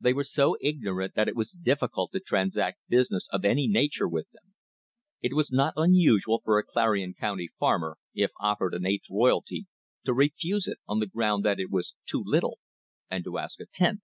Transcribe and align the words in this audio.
They 0.00 0.14
were 0.14 0.24
so 0.24 0.56
ignorant 0.62 1.12
that 1.16 1.28
it 1.28 1.36
was 1.36 1.50
difficult 1.50 2.12
to 2.12 2.20
transact 2.20 2.80
business 2.88 3.28
of 3.30 3.44
any 3.44 3.66
nature 3.66 4.08
with 4.08 4.26
them. 4.30 4.54
It 5.20 5.34
was 5.34 5.52
not 5.52 5.74
unusual 5.76 6.40
for 6.42 6.58
a 6.58 6.64
Clarion 6.64 7.12
County 7.12 7.50
farmer, 7.60 7.98
if 8.14 8.30
offered 8.40 8.72
an 8.72 8.86
eighth 8.86 9.10
royalty, 9.10 9.66
to 10.04 10.14
refuse 10.14 10.66
it 10.66 10.78
on 10.88 11.00
the 11.00 11.06
ground 11.06 11.44
that 11.44 11.60
it 11.60 11.70
was 11.70 11.92
too 12.06 12.22
little, 12.24 12.58
and 13.10 13.22
to 13.24 13.36
ask 13.36 13.60
a 13.60 13.66
tenth. 13.66 14.00